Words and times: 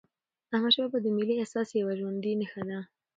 احمدشاه 0.53 0.87
بابا 0.91 0.97
د 1.03 1.07
ملي 1.17 1.35
احساس 1.37 1.67
یوه 1.71 1.93
ژوندي 1.99 2.33
نښه 2.39 2.61
وه. 2.67 2.79